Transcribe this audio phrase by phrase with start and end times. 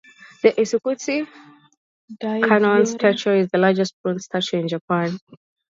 [0.41, 1.27] The Ikitsuki
[2.23, 5.15] Daigyoran Kannon Statue is the largest bronze statue in Japan.